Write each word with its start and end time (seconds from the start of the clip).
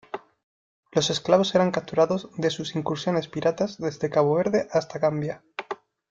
Los 0.93 1.11
esclavos 1.11 1.53
eran 1.53 1.69
capturados 1.69 2.27
de 2.35 2.49
sus 2.49 2.75
incursiones 2.75 3.27
piratas 3.27 3.77
desde 3.77 4.09
Cabo 4.09 4.33
Verde 4.33 4.67
hasta 4.71 4.97
Gambia. 4.97 5.43